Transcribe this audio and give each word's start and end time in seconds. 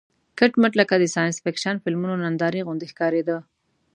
کټ 0.39 0.51
مټ 0.61 0.73
لکه 0.81 0.95
د 0.99 1.05
ساینس 1.15 1.35
فېکشن 1.43 1.75
فلمونو 1.83 2.15
نندارې 2.23 2.65
غوندې 2.67 2.87
ښکارېده. 2.91 3.37